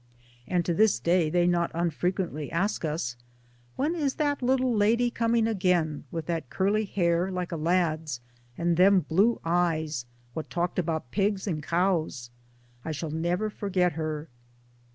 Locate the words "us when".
2.83-3.93